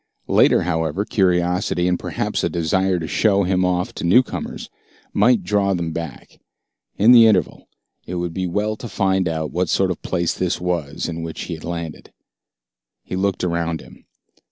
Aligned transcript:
Later, 0.27 0.63
however, 0.63 1.05
curiosity 1.05 1.87
and 1.87 1.99
perhaps 1.99 2.43
a 2.43 2.49
desire 2.49 2.97
to 2.97 3.07
show 3.07 3.43
him 3.43 3.63
off 3.63 3.93
to 3.93 4.03
newcomers 4.03 4.67
might 5.13 5.43
draw 5.43 5.75
them 5.75 5.91
back. 5.93 6.39
In 6.97 7.11
the 7.11 7.27
interval, 7.27 7.67
it 8.07 8.15
would 8.15 8.33
be 8.33 8.47
well 8.47 8.75
to 8.77 8.89
find 8.89 9.27
out 9.27 9.51
what 9.51 9.69
sort 9.69 9.91
of 9.91 10.01
place 10.01 10.33
this 10.33 10.59
was 10.59 11.07
in 11.07 11.21
which 11.21 11.41
he 11.41 11.53
had 11.53 11.63
landed. 11.63 12.11
He 13.03 13.15
looked 13.15 13.43
around 13.43 13.79
him. 13.79 14.05